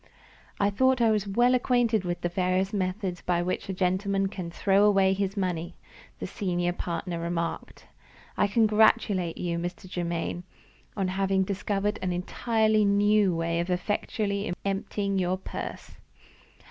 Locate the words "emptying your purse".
14.65-15.91